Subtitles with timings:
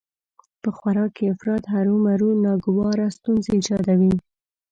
[0.61, 4.13] په خوراک کې افراط هرومرو ناګواره ستونزې ايجادوي